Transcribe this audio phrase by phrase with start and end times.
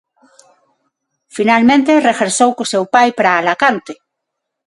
[1.35, 3.93] Finalmente regresou co seu pai para Alacante.